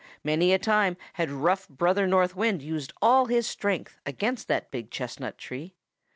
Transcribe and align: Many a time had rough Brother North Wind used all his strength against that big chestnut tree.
Many 0.23 0.51
a 0.51 0.57
time 0.57 0.97
had 1.13 1.29
rough 1.29 1.69
Brother 1.69 2.07
North 2.07 2.35
Wind 2.35 2.63
used 2.63 2.91
all 3.03 3.27
his 3.27 3.45
strength 3.45 3.99
against 4.03 4.47
that 4.47 4.71
big 4.71 4.89
chestnut 4.89 5.37
tree. 5.37 5.75